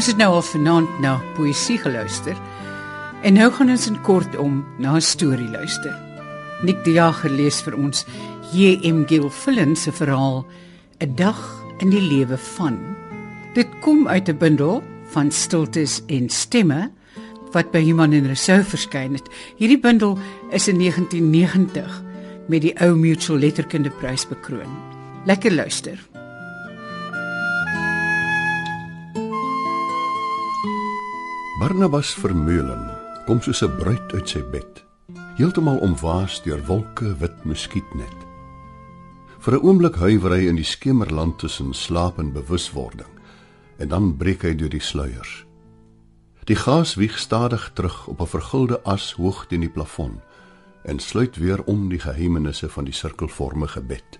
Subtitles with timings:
[0.00, 2.38] Ons het nou al vanaand na poësie geluister.
[3.20, 5.92] En nou gaan ons in kort om na 'n storie luister.
[6.62, 8.06] Nick die Jager lees vir ons
[8.52, 9.04] J.M.
[9.04, 10.46] Gilfillan se verhaal
[11.00, 11.36] 'n dag
[11.80, 12.78] in die lewe van.
[13.54, 14.82] Dit kom uit 'n bundel
[15.12, 16.90] van stiltes en stemme
[17.52, 19.28] wat by Human en Resou verskyn het.
[19.56, 20.18] Hierdie bundel
[20.50, 22.02] is in 1990
[22.48, 24.72] met die ou Mutual Letterkunde Prys bekroon.
[25.26, 25.98] Lekker luister.
[31.60, 32.88] Barnabas Vermeulen
[33.26, 34.80] kom soos 'n bruid uit sy bed,
[35.36, 38.18] heeltemal omwaas deur wolke wit muskietnet.
[39.40, 43.12] Vir 'n oomblik huiwer hy in die skemerland tussen slaap en bewuswording,
[43.78, 45.49] en dan breek hy deur die sluiers.
[46.50, 50.20] Die gas wieg stadig terug op 'n vergulde as hoog teen die plafon
[50.82, 54.18] en sluit weer om die geheimenisse van die sirkelvormige bed.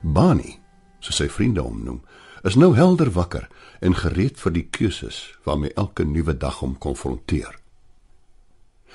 [0.00, 0.58] Bani,
[0.98, 2.00] soos sy vriende hom noem,
[2.42, 3.48] is nou helder wakker
[3.80, 7.58] en gereed vir die keuses waarmee elke nuwe dag hom konfronteer.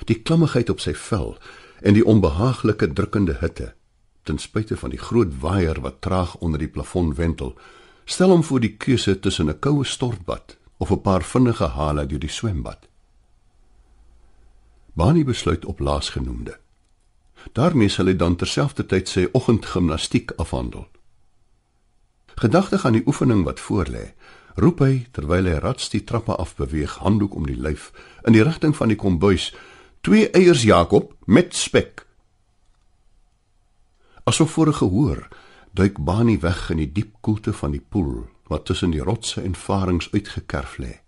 [0.04, 1.38] Die klammigheid op sy vel
[1.80, 3.74] en die onbehaaglike drukkende hitte,
[4.22, 7.58] ten spyte van die groot waier wat traag onder die plafon wentel,
[8.04, 12.18] stel hom voor die keuse tussen 'n koue stortbad of 'n paar vinnige hale deur
[12.18, 12.88] die swembad.
[14.92, 16.58] Bani besluit op laasgenoemde.
[17.52, 20.88] daarmee sal hy dan terselfdertyd sy oggendgimnastiek afhandel.
[22.34, 24.12] Gedagtig aan die oefening wat voorlê,
[24.54, 27.92] roep hy terwyl hy rats die trappe af beweeg, handdoek om die lyf
[28.26, 29.54] in die rigting van die kombuis:
[30.00, 32.06] "Twee eiers, Jakob, met spek."
[34.24, 35.28] Asof voor 'n gehoor,
[35.72, 39.54] duik Bani weg in die diep koelte van die poel wat tussen die rotse en
[39.54, 41.00] varings uitgekerf lê,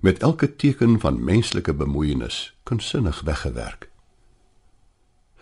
[0.00, 3.90] met elke teken van menslike bemoeienis kunsinnig weggewerk.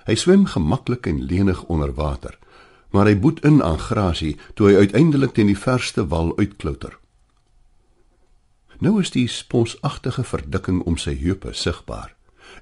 [0.04, 2.38] Hy swem gemaklik en lenig onder water
[2.90, 6.96] maar hy boet in aan grasie toe hy uiteindelik teen die verste wal uitklouter.
[8.78, 12.14] Nou is die sponsagtige verdikking om sy heupe sigbaar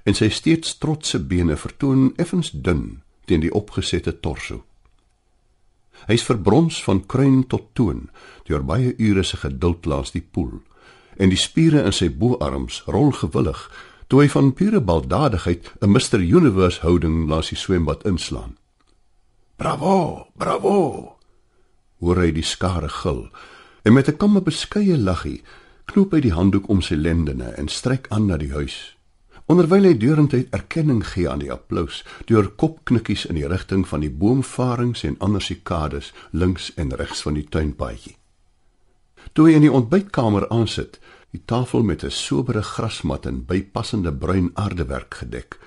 [0.03, 4.63] en sy steeds trotse bene vertoon effens dun teen die opgesette torso.
[6.07, 8.09] Hy's verbrons van kruin tot toon
[8.47, 10.61] deur baie ure se geduld langs die poel
[11.17, 13.67] en die spiere in sy boarms rol gewillig
[14.07, 18.55] toe hy van pure baldadigheid 'n Mr Universe houding langs die swembad inslaan.
[19.57, 21.15] Bravo, bravo.
[21.99, 23.29] Hoor hy die skare gil
[23.83, 25.41] en met 'n kamme beskeie laggie
[25.85, 28.96] knoop hy die handdoek om sy lendene en strek aan na die huis.
[29.47, 34.11] Onderwyl hy deurentyd erkenning gee aan die applous deur kopknikkies in die rigting van die
[34.11, 38.17] boomvarings en ander sikades links en regs van die tuinpaadjie.
[39.31, 40.99] Toe hy in die ontbytkamer aansit,
[41.31, 45.59] die tafel met 'n sobere grasmat en bypassende bruin aardewerk gedek,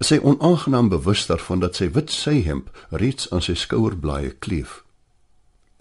[0.00, 4.84] is hy onaangenaam bewus daarvan dat sy wit syhemp reeds aan sy skouerblaaie kleef.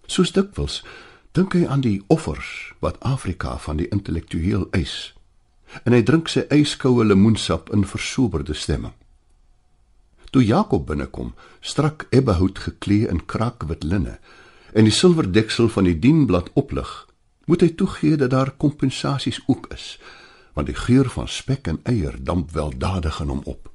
[0.07, 0.83] Soos dikwels
[1.31, 5.13] dink hy aan die offers wat Afrika van die intellektueel eis.
[5.83, 8.95] En hy drink sy yskoue lemoensap in versoberde stemming.
[10.29, 14.19] Toe Jakob binnekom, strak ebbehout geklee in krakwit linne
[14.73, 16.89] en die silwerdeksel van die dienblad oplig,
[17.49, 19.97] moet hy toegee dat daar kompensasies ook is,
[20.53, 23.71] want die geur van spek en eier damp weldadig in hom op.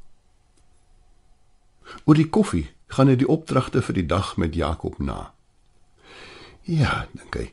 [2.05, 5.35] Oor die koffie gaan hy die opdragte vir die dag met Jakob na.
[6.63, 7.51] Ja, dink hy.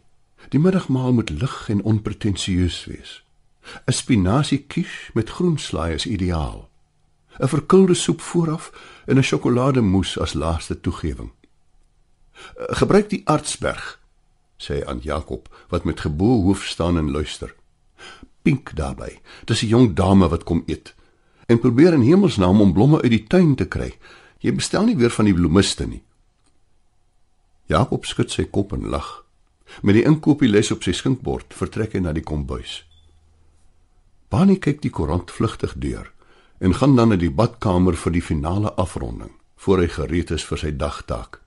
[0.54, 3.22] Die middagmaal moet lig en onpretensieus wees.
[3.86, 6.70] 'n Spinasiekies met groenslaai is ideaal.
[7.40, 8.72] 'n Verkoelde soep vooraf
[9.06, 11.32] en 'n sjokolademousse as laaste toegewing.
[12.56, 14.00] Gebruik die Artsberg,
[14.58, 17.56] sê aan Jakob wat met geboë hoof staan en luister.
[18.42, 19.22] Pink daarbey.
[19.46, 20.94] Dis 'n jong dame wat kom eet.
[21.46, 23.98] En probeer in hemelsnaam om blomme uit die tuin te kry.
[24.38, 26.04] Jy bestel nie weer van die bloemiste nie.
[27.66, 29.26] Jakob skud sy kop en lag.
[29.82, 32.91] Met die inkopieles op sy skinkbord vertrek hy na die kombuis.
[34.32, 36.08] Bani kyk die koerant vlugtig deur
[36.64, 40.58] en gaan dan na die badkamer vir die finale afronding voor hy gereed is vir
[40.58, 41.42] sy dagtaak.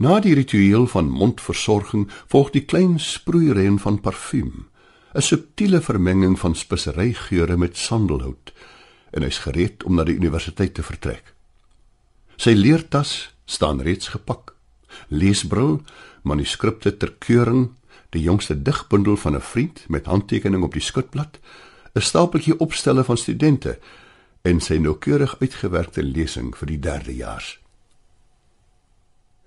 [0.00, 4.66] Na die ritueel van mondversorging volg die klein sproeireën van parfuum,
[5.14, 8.52] 'n subtiele vermenging van speserygeure met sandelhout
[9.12, 11.34] en hy's gereed om na die universiteit te vertrek.
[12.36, 14.54] Sy leertas staan reeds gepak.
[15.08, 15.82] Leesbril,
[16.22, 17.74] manuskripte ter keuring,
[18.14, 21.38] die jongste digbundel van 'n vriend met handtekening op die skutblad,
[21.94, 23.78] 'n stapeltjie opstelle van studente
[24.42, 27.58] en sy noukeurig uitgewerkte lesing vir die derdejaars.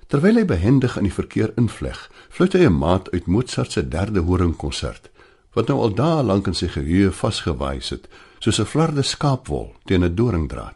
[0.08, 4.20] Terwyl hy behendig in die verkeer invleg, fluit hy 'n maat uit Mozart se derde
[4.20, 5.10] horingkonsert,
[5.54, 8.08] wat nou al dae lank in sy geheue vasgewaai sit,
[8.40, 10.76] soos 'n flarde skaapwol teen 'n doringdraad.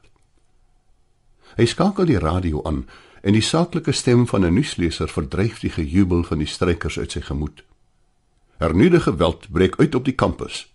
[1.55, 2.85] Hy skakel die radio aan
[3.21, 7.21] en die saaklike stem van 'n nuusleser verdryf die gejubel van die strykers uit sy
[7.21, 7.63] gemoed.
[8.61, 10.73] Hernuide geweld breek uit op die kampus.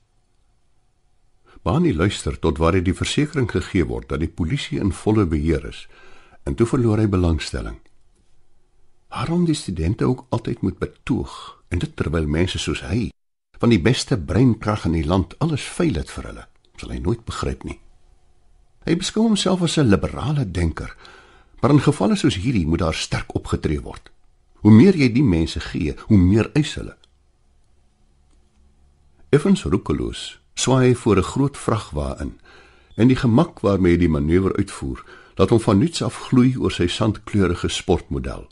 [1.62, 5.62] Bani luister tot waar hy die versekering gegee word dat die polisie in volle beheer
[5.68, 5.84] is
[6.50, 7.76] en toe verloor hy belangstelling.
[9.14, 11.36] Waarom die studente ook altyd moet betoog
[11.70, 13.12] en dit terwyl mense soos hy
[13.62, 16.48] van die beste breinkrag in die land alles veil het vir hulle,
[16.82, 17.78] sal hy nooit begryp nie.
[18.82, 20.90] Hy beskou homself as 'n liberale denker,
[21.62, 24.10] maar in gevalle soos hierdie moet daar sterk opgetree word.
[24.66, 26.98] Hoe meer jy die mense gee, hoe meer eis hulle.
[29.36, 30.20] Effens roekeloos
[30.56, 32.38] swaai hy voor 'n groot vragwa in
[32.94, 35.04] en die gemak waarmee hy die manoeuvre uitvoer,
[35.36, 38.46] laat hom van niets af gloei oor sy sandkleurige sportmodel.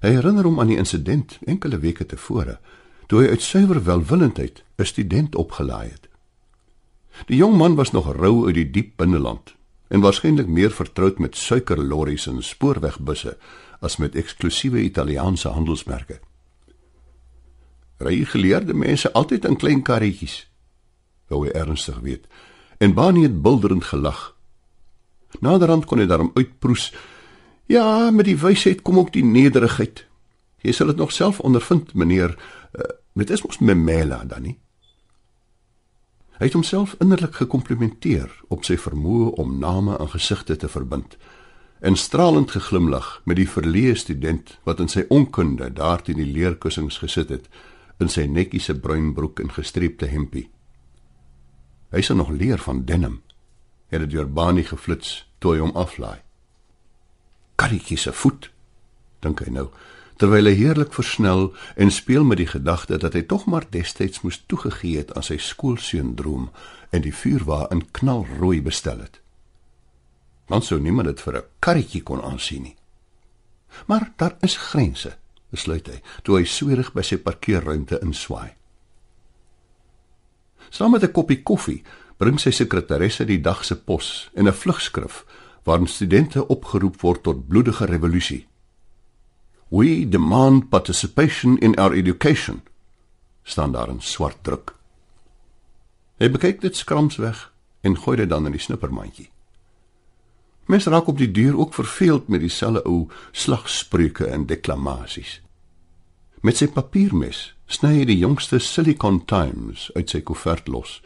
[0.00, 2.58] Hy herinner hom aan die insident enkele weke tevore,
[3.06, 6.08] toe hy uit suiwer welwillendheid 'n student opgelaai het.
[7.26, 9.54] Die jong man was nog rou uit die diep binneland
[9.88, 13.36] en waarskynlik meer vertroud met suikerlorries en spoorwegbusse
[13.80, 16.20] as met eksklusiewe Italiaanse handelsmerke.
[17.98, 20.44] Ry geleerde mense altyd in klein karretjies,
[21.28, 22.28] wou hy ernstig weet,
[22.78, 24.36] en Bani het bulderend gelag.
[25.42, 26.92] Naderhand kon hy daarom uitproes:
[27.66, 30.06] "Ja, met die wysheid kom ook die nederigheid.
[30.62, 32.38] Jy sal dit nog self ondervind, meneer.
[32.72, 32.82] Uh,
[33.14, 34.58] dit is mos memela dan nie?"
[36.38, 41.16] Hy het homself innerlik gekomplimenteer op sy vermoë om name aan gesigte te verbind
[41.80, 46.98] en stralend geglimlag met die verleë student wat in sy onkunde daar teen die leerkussings
[47.02, 47.50] gesit het
[47.98, 50.48] in sy netjiese bruin broek en gestreepte hempie.
[51.90, 53.20] Hy sou nog leer van denim.
[53.88, 56.20] Het dit deur Bani geflits toe hy hom aflaai.
[57.58, 58.50] Karretjie se voet,
[59.24, 59.68] dink hy nou,
[60.20, 64.40] terwyl hy heerlik versnel en speel met die gedagte dat hy tog maar destyds moes
[64.50, 66.50] toegegee het aan sy skoolseun droom
[66.92, 69.20] en die vuurwa in knalrooi bestel het.
[70.48, 72.76] Dan sou niemand dit vir 'n karretjie kon aansien nie.
[73.86, 75.16] Maar daar is grense,
[75.50, 78.54] besluit hy, toe hy swerig by sy parkeerruimte inswaai.
[80.70, 81.82] Saam met 'n koppie koffie
[82.18, 85.24] bring sy sekretaresse die dag se pos en 'n vlugskrif
[85.64, 88.46] waarin studente opgeroep word tot bloedige revolusie.
[89.70, 92.62] We demand participation in our education.
[93.42, 94.74] staan daar in swart druk.
[96.18, 99.30] Hy bekyk dit skrams weg en gooi dit dan in die snippermandjie.
[100.68, 105.40] Mens raak op die duur ook verveeld met dieselfde ou slagspreuke en deklamasies.
[106.44, 107.38] Met sy papiermes
[107.72, 110.98] sny hy die jongste Silicon Times uit sy koevert los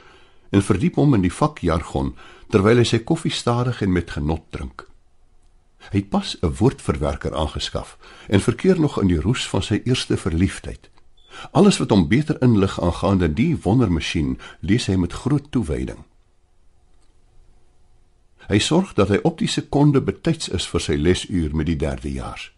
[0.51, 2.11] en verdiep hom in die vakjargon
[2.51, 4.83] terwyl hy sy koffie stadig en met genot drink.
[5.95, 7.97] Hy het pas 'n woordverwerker aangeskaf
[8.29, 10.91] en verkeer nog in die roes van sy eerste verliefdheid.
[11.53, 16.05] Alles wat hom beter inlig aangaande die wondermasjien, lees hy met groot toewyding.
[18.49, 22.51] Hy sorg dat hy op die sekonde betyds is vir sy lesuur met die derdejaars.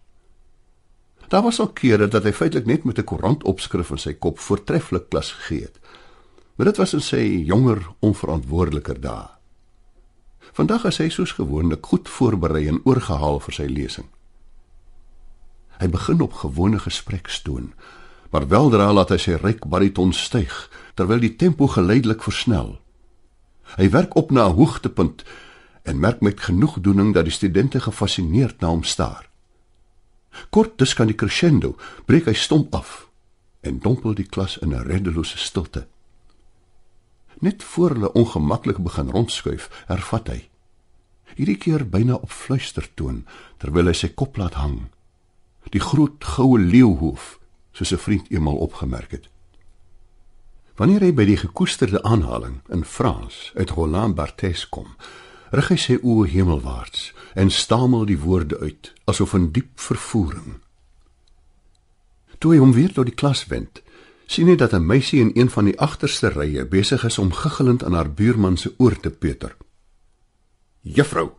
[1.29, 5.09] Daar was al kere dat hy feitelik net met 'n koerantopskrif in sy kop voortreffelik
[5.09, 5.79] klas gegee het.
[6.57, 9.29] Maar dit was in sy jonger, onverantwoordeliker dae.
[10.53, 14.07] Vandag is hy soos gewoonlik goed voorberei en oorgehaal vir sy lesing.
[15.81, 17.73] Hy begin op gewone gesprekstoon,
[18.31, 20.55] maar weldra laat hy sy ryk bariton styg
[20.95, 22.79] terwyl die tempo geleidelik versnel.
[23.75, 25.25] Hy werk op na 'n hoogtepunt
[25.85, 29.29] en merk met genoegdoening dat die studente gefassineerd na hom staar.
[30.51, 31.75] Kort dus kan die crescendo
[32.09, 33.05] breek hy stomp af
[33.65, 35.87] en dompel die klas in 'n reddelose stilte.
[37.39, 40.49] Net voor hulle ongemaklik begin rondskuif, ervat hy.
[41.35, 43.25] Hierdie keer byna op fluistertoon
[43.59, 44.89] terwyl hy sy kop laat hang.
[45.71, 47.39] Die groot goue leeuhoof,
[47.73, 49.29] soos 'n vriend eenmal opgemerk het.
[50.77, 54.97] Wanneer hy by die gekoesterde aanhaling in Frans uit Roland Barthes kom,
[55.55, 60.59] rig hy sy oë hemelwaarts en stamel die woorde uit asof in diep vervoering.
[62.39, 63.83] Toe hy hom weer tot die klas wend,
[64.27, 67.85] sien hy dat 'n meisie in een van die agterste rye besig is om giggelend
[67.85, 69.57] aan haar buurman se oor te peuter.
[70.81, 71.31] "Juffrou,"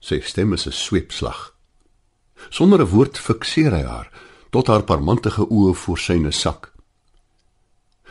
[0.00, 1.54] sê stem is 'n sweepslag.
[2.48, 4.10] Sonder 'n woord fikseer hy haar
[4.50, 6.72] tot haar parmantige oë voor syne sak.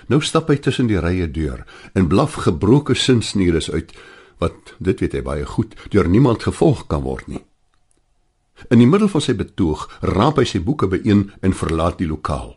[0.07, 3.93] Nou stap hy tussen die rye deur en blaf gebroke sinsnede uit
[4.41, 7.43] wat dit weet hy baie goed deur niemand gevolg kan word nie.
[8.73, 12.55] In die middel van sy betoog raap hy sy boeke byeen en verlaat die lokaal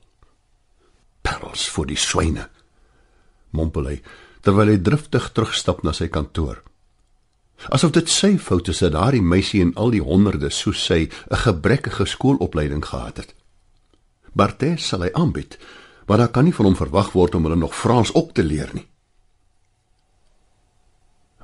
[1.21, 2.47] perels vir die swyne
[3.57, 3.99] mompel hy
[4.41, 6.63] terwyl hy driftig terugstap na sy kantoor
[7.77, 11.43] asof dit sy fout is dat daardie meisie en al die honderde soos sy 'n
[11.45, 13.35] gebrekkige skoolopleiding gehad het
[14.33, 15.59] Bartes sal hy aanbied
[16.11, 18.71] maar daar kan nie van hom verwag word om hulle nog Frans op te leer
[18.75, 18.90] nie.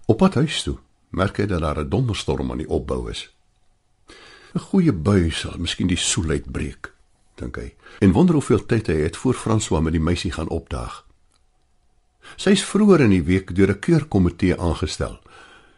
[0.06, 0.76] Op pad huis toe
[1.10, 3.34] merk hy dat daar 'n donderstorm aan die opbou is.
[4.54, 6.92] 'n Goeie bui sal miskien die soel uitbreek,
[7.34, 7.74] dink hy.
[7.98, 11.04] En wonder hoeveel tyd hy het voor François met die meisie gaan opdaag.
[12.36, 15.20] Sy is vroeër in die week deur 'n keurkomitee aangestel.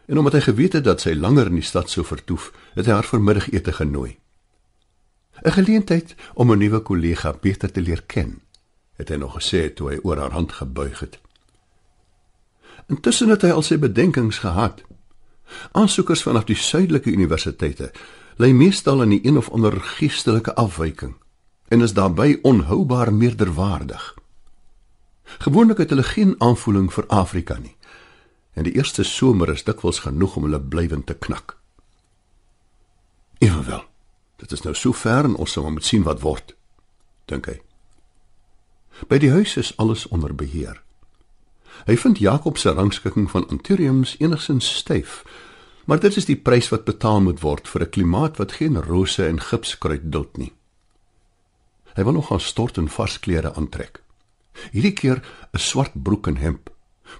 [0.05, 2.91] En omdat hy geweet het dat sy langer in die stad sou vertoef, het hy
[2.91, 4.17] haar vir middagete genooi.
[5.45, 8.41] 'n Geleentheid om 'n nuwe kollega beter te leer ken,
[8.93, 11.19] het hy nog gesê toe hy oor haar hand gebuig het.
[12.89, 14.81] Intussen het hy al sy bedenkings gehad.
[15.77, 17.91] Aansoekers vanaf die suidelike universiteite
[18.41, 21.15] lê meestal in 'n een of ander geestelike afwyking
[21.69, 24.15] en is daarbey onhoubaar meerderwaardig.
[25.37, 27.75] Gewoonlik het hulle geen aanvoeling vir Afrika nie.
[28.53, 31.57] En die eerste somer is dikwels genoeg om hulle blywend te knak.
[33.37, 33.83] Ewenwel,
[34.35, 36.55] dit is nou so ver en ons sal moet sien wat word,
[37.25, 37.61] dink hy.
[39.07, 40.81] By die huis is alles onder beheer.
[41.85, 45.23] Hy vind Jakob se rangskikking van anthuriums enigsins styf,
[45.85, 49.27] maar dit is die prys wat betaal moet word vir 'n klimaat wat geen rose
[49.27, 50.53] en gipskruid duld nie.
[51.95, 54.01] Hy wil nog gaan stort en vars klere aantrek.
[54.71, 55.21] Hierdie keer
[55.53, 56.69] 'n swart broek en hemp,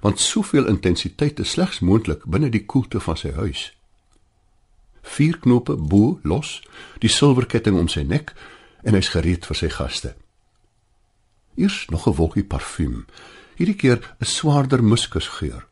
[0.02, 3.74] want soveel intensiteit is slegs moontlik binne die koelte van sy huis.
[5.02, 6.62] Vier knope bo los,
[7.00, 8.34] die silwerketting om sy nek
[8.84, 10.16] en hy's gereed vir sy gaste.
[11.56, 13.06] Eers nog 'n wolkie parfuum,
[13.60, 15.68] hierdie keer 'n swaarder muskusgeur.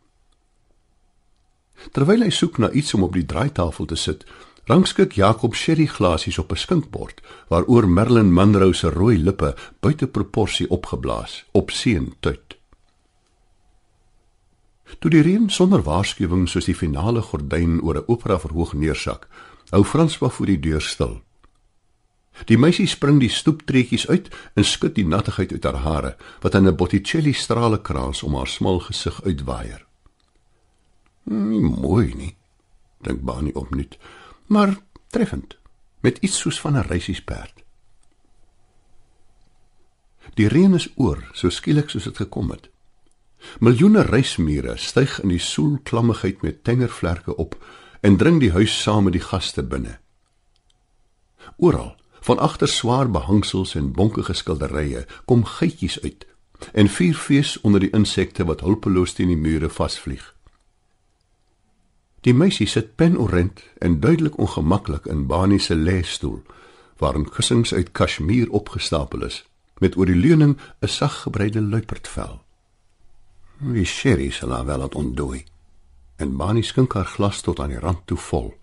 [1.94, 4.25] Terwyl hy soek na iets om op die draaitafel te sit,
[4.67, 10.70] rangskik Jakob sherry glasies op 'n skinkbord waaroor Merlin Monroe se rooi lippe buite proporsie
[10.70, 12.58] opgeblaas op seën tyd.
[15.00, 19.27] Toe die reën sonder waarskuwing soos die finale gordyn oor 'n opera verhoog neersak,
[19.70, 21.22] hou François voor die deur stil.
[22.46, 26.67] Die meisie spring die stoeptreetjies uit en skud die nattigheid uit haar hare wat in
[26.67, 29.86] 'n Botticelli stralekrans om haar smal gesig uitwaaier.
[31.24, 32.36] Nie mooi nie,
[33.01, 33.98] dink Bani opnuut
[34.48, 34.77] maar
[35.08, 35.58] treffend
[36.00, 37.53] met iets soos van 'n reisiesperd.
[40.34, 42.70] Die reën is oor, so skielik soos dit gekom het.
[43.60, 47.65] Miljoene reismure styg in die soelklammigheid met tengervlerke op
[48.00, 50.00] en dring die huis saam met die gaste binne.
[51.58, 51.96] Oral,
[52.27, 56.25] van agter swaar behangsels en bonkige skilderye, kom geitjies uit
[56.74, 60.25] en vier fees onder die insekte wat hulpeloos teen die mure vasvlieg.
[62.25, 66.41] Die meisie sit penorent en duidelik ongemaklik in Bani se leesstoel,
[66.98, 69.46] waarin kussings uit kasjmier opgestapel is,
[69.79, 72.41] met oor die leuning 'n saggebreide luiperdvel.
[73.57, 75.46] Die sherry sal haar wel ontdooi.
[76.15, 78.53] En Bani skink haar glas tot aan die rand toe vol.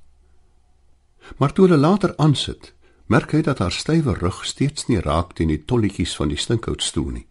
[1.37, 2.74] Maar toe hulle later aansit,
[3.07, 7.11] merk hy dat haar stywe rug steeds nie raak teen die tolletjies van die stinkhoutstoel
[7.11, 7.27] nie.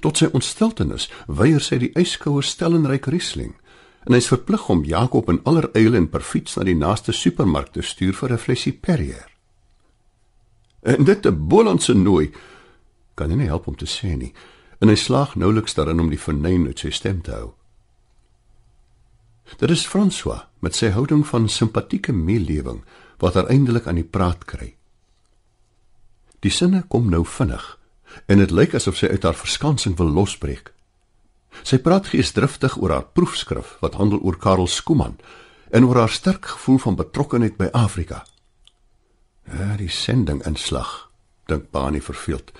[0.00, 3.56] Tot sy ontsteltenis weier sy die yskoue stellenryk Riesling
[4.06, 7.82] en hy's verplig om Jakob in allereil en per fiets na die naaste supermark te
[7.82, 9.26] stuur vir 'n flesie Perrier.
[10.82, 12.32] En dit 'n Bolandse nooi
[13.14, 14.32] kan hy nie help om te sê nie,
[14.80, 17.52] en hy slaag nouliks daarin om die vernyn uit sy stem te hou.
[19.58, 22.80] Dit is François met sy houding van simpatieke meelewing
[23.20, 24.74] wat haar eindelik aan die praat kry.
[26.40, 27.76] Die sinne kom nou vinnig
[28.26, 30.72] en dit lyk asof sy uit haar verskansing wil losbreek.
[31.62, 35.18] Sy praat geesdriftig oor haar proefskrif wat handel oor Karel Skooman
[35.70, 38.24] en oor haar sterk gevoel van betrokkeheid by Afrika.
[39.50, 41.10] Ja, die sending inslag,
[41.50, 42.52] dink Bani verveeld.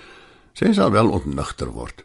[0.53, 2.03] Sy sal wel ontnigter word.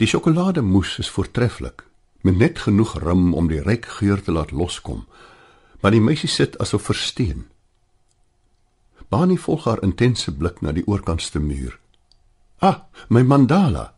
[0.00, 1.84] Die sjokolademousse is voortreffelik,
[2.22, 5.04] met net genoeg rum om die ryk geur te laat loskom.
[5.82, 7.48] Maar die meisie sit asof versteen.
[9.10, 11.78] Bani volg haar intense blik na die oorkantste muur.
[12.62, 13.92] Ah, my mandala,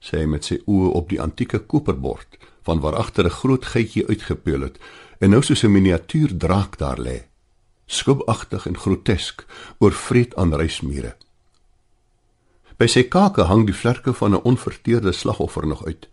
[0.00, 4.06] sê hy met sy oë op die antieke koperbord van waar agter 'n groot geitjie
[4.06, 4.78] uitgepeel het
[5.18, 7.18] en nou soos 'n miniatuur draak daar lê
[7.86, 9.46] skubagtig en grotesk
[9.78, 11.16] oor vreed aan reismure
[12.78, 16.08] by sy kake hang die vlerke van 'n onverteerde slagoffer nog uit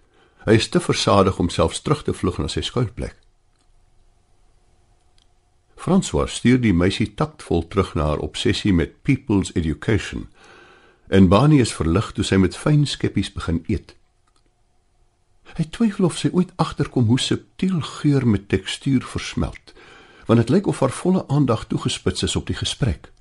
[0.46, 3.17] hy is te versadig om selfs terug te vlug na sy skuilplek
[5.83, 10.29] François stuur die meisie taktvol terug na haar obsessie met people's education
[11.07, 13.91] En Bani is verlig toe sy met fyn skeppies begin eet.
[15.53, 19.75] Hy twyfel of sy ooit agterkom hoe subtiel geur met tekstuur versmelt,
[20.25, 23.11] want dit lyk of haar volle aandag toegespits is op die gesprek.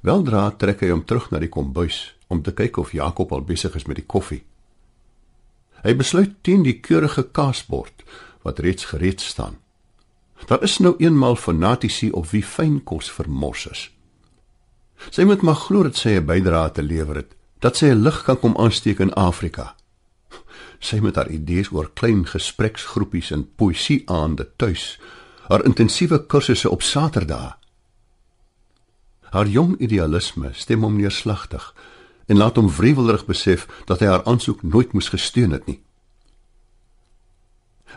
[0.00, 2.00] Weldra trek hy hom terug na die kombuis
[2.32, 4.44] om te kyk of Jakob al besig is met die koffie.
[5.82, 8.06] Hy besluit teen die keurige kaasbord
[8.46, 9.58] wat reeds gereed staan.
[10.46, 13.90] Daar is nou eenmal fanatici op wie fyn kos vermors is.
[15.10, 18.22] Sy moet maar glo dat sy 'n bydrae te lewer het, dat sy 'n lig
[18.24, 19.76] kan kom aansteek in Afrika.
[20.78, 24.98] Sy met haar idees oor klein gespreksgroepies en poësie aande tuis,
[25.48, 27.54] haar intensiewe kursusse op Saterdae.
[29.20, 31.74] Haar jong idealisme stem hom neerslagtig
[32.26, 35.80] en laat hom wrewelrig besef dat hy haar aansoek nooit moes gesteun het nie.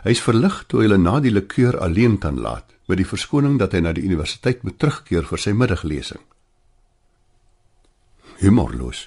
[0.02, 3.72] Hy is verlig toe hulle na die lekeur alleen kan laat met die verskoning dat
[3.76, 6.20] hy na die universiteit moet terugkeer vir sy middaglesing.
[8.42, 9.06] Humorloos,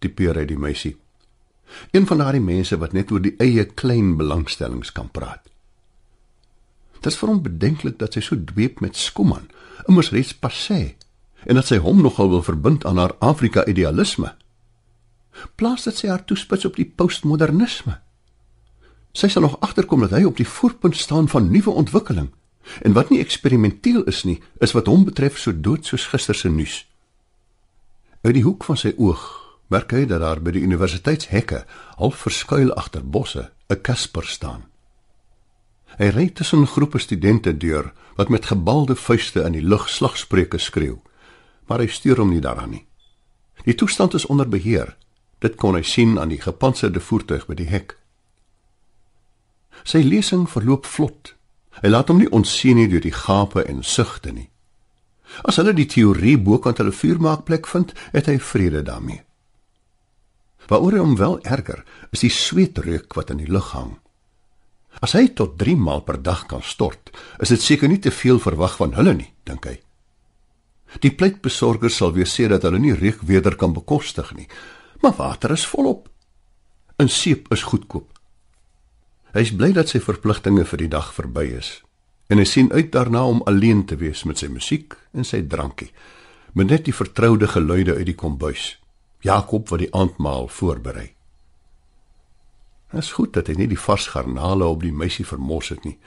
[0.00, 0.94] tipeer hy die meisie.
[1.92, 5.42] Een van daardie mense wat net oor die eie klein belangstellings kan praat.
[7.04, 9.50] Dit is vir hom bedenklik dat sy so dweep met Skuman,
[9.88, 10.94] immers reeds passé,
[11.44, 14.32] en dat sy hom nogal wil verbind aan haar Afrika idealisme.
[15.60, 17.98] Plaas dit sy haar toespits op die postmodernisme.
[19.14, 22.32] Sy sal nog agterkom dat hy op die voorpunt staan van nuwe ontwikkeling
[22.82, 26.50] en wat nie eksperimenteel is nie, is wat hom betref so dood soos gister se
[26.50, 26.82] nuus.
[28.24, 29.22] Uit die hoek van sy oog
[29.70, 31.64] merk hy dat daar by die universiteitshekke
[32.00, 34.64] half verskuil agter bosse 'n Kasper staan.
[35.98, 40.98] Hy ry tussen groepe studente deur wat met gebalde vuiste in die lug slagspreuke skreeu,
[41.66, 42.86] maar hy stuur hom nie daaraan nie.
[43.64, 44.96] Die toestand is onder beheer.
[45.38, 47.96] Dit kon hy sien aan die gepantserde voertuig by die hek.
[49.84, 51.34] Sy lesing verloop vlot.
[51.82, 54.48] Hy laat hom nie ontsien nie deur die gape en sugte nie.
[55.44, 59.24] As hulle die teorie bokant hulle vuurmaakplek vind, het hy vrede daarmee.
[60.70, 61.82] Waaroor hy hom wel erger,
[62.14, 63.98] is die sweetreuk wat in die lug hang.
[65.04, 67.10] As hy tot 3 maal per dag kan stort,
[67.42, 69.76] is dit seker nie te veel verwag van hulle nie, dink hy.
[71.02, 74.46] Die pleitbesorgers sal weer sê dat hulle nie reukweder kan bekostig nie,
[75.02, 76.08] maar water is volop.
[77.02, 78.13] 'n Seep is goedkoop.
[79.34, 81.80] Hy is bly dat sy verpligtinge vir die dag verby is
[82.32, 85.90] en hy sien uit daarna om alleen te wees met sy musiek en sy drankie,
[86.56, 88.78] met net die vertroude geluide uit die kombuis.
[89.20, 91.10] Jakob wat die aandmaal voorberei.
[92.94, 95.98] Dit is goed dat hy nie die vars garnale op die meisie vermors het nie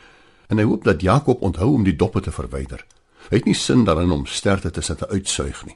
[0.48, 2.86] en hy hoop dat Jakob onthou om die doppe te verwyder.
[3.28, 5.76] Hy het nie sin daarin om sterte te sit uitsuig nie.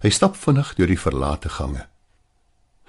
[0.00, 1.91] Hy stap vinnig deur die verlate gange.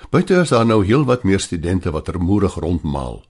[0.09, 3.23] Buite is daar nou heelwat meer studente wat vermoedig rondmaal.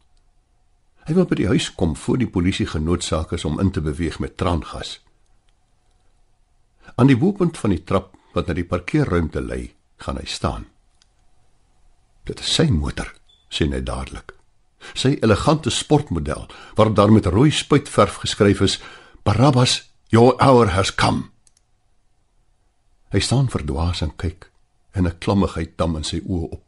[1.04, 4.20] Hy wil by die huis kom voor die polisie genootsaak is om in te beweeg
[4.24, 5.00] met traangas.
[6.96, 10.66] Aan die boepunt van die trap wat na die parkeerruimte lei, gaan hy staan.
[12.24, 13.12] Dit is sy motor,
[13.52, 14.32] sien hy dadelik.
[14.96, 18.80] Sy elegante sportmodel waarop daar met rooi spuitverf geskryf is:
[19.24, 21.30] "Barabbas, your hour has come."
[23.12, 24.53] Hy staan verdwaas en kyk
[24.93, 26.63] en 'n klammigheid dam in sy oë op.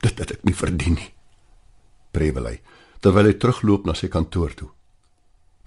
[0.00, 1.12] Dit het ek nie verdien nie.
[2.10, 2.60] Prevel hy
[3.00, 4.70] terwyl hy terugloop na sy kantoor toe.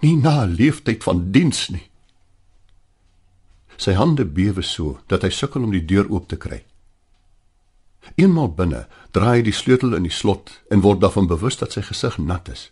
[0.02, 1.90] Nie na 'n leeftyd van diens nie.
[3.76, 6.64] Sy hande bewe so dat hy sukkel om die deur oop te kry.
[8.16, 11.82] Eenmal binne, draai hy die sleutel in die slot en word daarvan bewus dat sy
[11.82, 12.70] gesig nat is.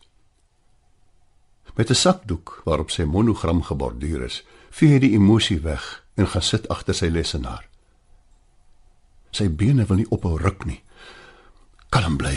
[1.76, 6.42] Met 'n sakdoek waarop sy monogram geborduur is, vee hy die emosie weg en gaan
[6.42, 7.67] sit agter sy lesenaar.
[9.38, 10.80] Sy bene wil nie ophou ruk nie.
[11.94, 12.34] Kalm bly,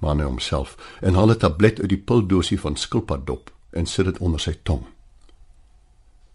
[0.00, 4.18] maan hy homself en haal 'n tablet uit die pildoosie van skilpaddop en sit dit
[4.18, 4.86] onder sy tong.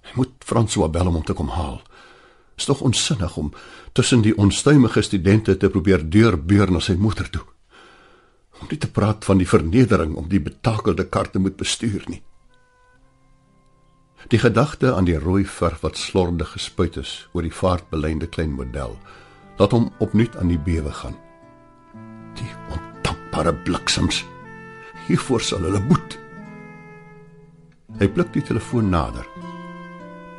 [0.04, 1.82] Hy moet François bel om hom te kom haal.
[2.58, 3.54] Is tog onsinnig om
[3.93, 7.45] tussen die onstuimige studente te probeer deurbeur na sy moeder toe.
[8.62, 12.21] Om nie te praat van die vernedering om die betakelde kar te moet bestuur nie.
[14.28, 18.99] Die gedagte aan die rooi verf wat slordig gespuit is oor die vaartbeleinde klein model
[19.57, 21.15] laat hom opnuut aan die bewe gaan.
[22.39, 24.23] Die ontankbare bliksems.
[25.07, 26.17] Hiervoor sal hulle boet.
[27.99, 29.27] Hy pluk die telefoon nader.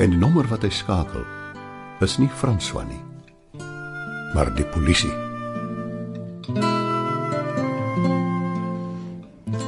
[0.02, 1.22] En die nommer wat hy skakel
[2.02, 3.00] is nie François nie,
[4.34, 5.12] maar die polisie.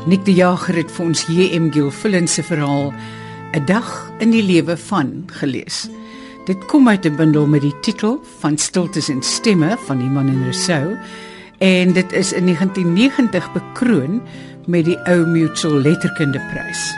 [0.06, 2.92] Nik die Jager het vir ons JM Gilfillen se verhaal
[3.54, 5.88] 'n dag in die lewe van gelees.
[6.46, 10.42] Dit kom uit 'n bundel met die titel van Stiltes en Stemme van Iman en
[10.42, 10.96] Rousseau
[11.59, 14.22] en dit is in 1990 bekroon
[14.66, 16.94] met die ou Mutual Letterkunde Prys.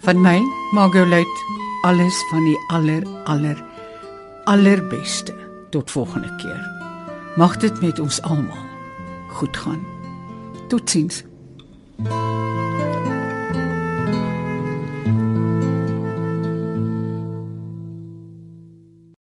[0.00, 0.40] Van my,
[0.72, 1.44] Margot Luit,
[1.82, 3.64] alles van die aller aller
[4.44, 5.34] allerbeste.
[5.70, 6.70] Tot volgende keer.
[7.36, 8.64] Mag dit met ons almal
[9.28, 9.86] goed gaan.
[10.68, 11.24] Totsiens.
[11.96, 12.33] thank you